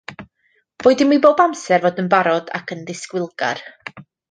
[0.85, 3.63] Boed i mi bob amser fod yn barod ac yn ddisgwylgar